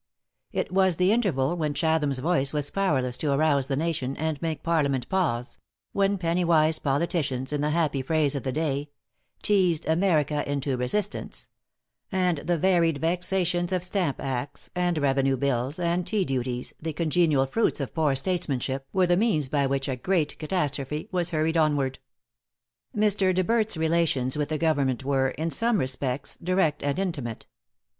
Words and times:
It 0.51 0.71
was 0.71 0.95
the 0.95 1.11
interval 1.11 1.55
when 1.55 1.75
Chatham's 1.75 2.17
voice 2.17 2.51
was 2.53 2.71
powerless 2.71 3.17
to 3.17 3.31
arouse 3.33 3.67
the 3.67 3.75
Nation, 3.75 4.17
and 4.17 4.41
make 4.41 4.63
Parliament 4.63 5.07
pause 5.09 5.59
when 5.91 6.17
penny 6.17 6.43
wise 6.43 6.79
politicians, 6.79 7.53
in 7.53 7.61
the 7.61 7.69
happy 7.69 8.01
phrase 8.01 8.33
of 8.33 8.41
the 8.41 8.51
day, 8.51 8.89
"teased 9.43 9.87
America 9.87 10.43
into 10.51 10.75
resistance;" 10.75 11.49
and 12.11 12.39
the 12.39 12.57
varied 12.57 12.97
vexations 12.97 13.71
of 13.71 13.83
stamp 13.83 14.19
acts, 14.19 14.71
and 14.73 14.97
revenue 14.97 15.37
bills, 15.37 15.77
and 15.77 16.07
tea 16.07 16.25
duties, 16.25 16.73
the 16.81 16.93
congenial 16.93 17.45
fruits 17.45 17.79
of 17.79 17.93
poor 17.93 18.15
statesmanship, 18.15 18.87
were 18.91 19.05
the 19.05 19.15
means 19.15 19.49
by 19.49 19.67
which 19.67 19.87
a 19.87 19.95
great 19.95 20.39
catastrophe 20.39 21.09
was 21.11 21.29
hurried 21.29 21.57
onward. 21.57 21.99
Mr. 22.97 23.35
De 23.35 23.43
Berdt's 23.43 23.77
relations 23.77 24.35
with 24.35 24.49
the 24.49 24.57
Government 24.57 25.05
were, 25.05 25.29
in 25.29 25.51
some 25.51 25.77
respects, 25.77 26.39
direct 26.41 26.81
and 26.81 26.97
intimate. 26.97 27.45